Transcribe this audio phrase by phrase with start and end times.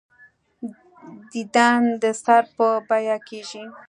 [1.31, 3.63] دیدن د سر په بیعه کېږي.